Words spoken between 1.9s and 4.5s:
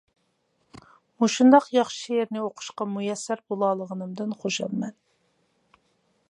شېئىرنى ئوقۇشقا مۇيەسسەر بولالىغىنىمدىن